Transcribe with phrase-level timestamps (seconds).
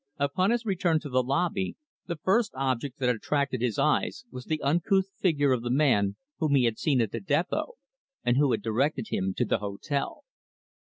[0.17, 1.75] Upon his return to the lobby,
[2.07, 6.55] the first object that attracted his eyes was the uncouth figure of the man whom
[6.55, 7.73] he had seen at the depot,
[8.23, 10.23] and who had directed him to the hotel.